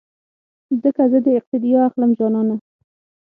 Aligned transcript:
ځکه 0.83 1.01
زه 1.11 1.17
دې 1.25 1.31
اقتیدا 1.39 1.79
اخلم 1.89 2.11
جانانه 2.17 2.55